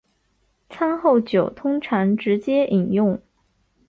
[0.67, 3.21] 餐后酒通常直接饮用。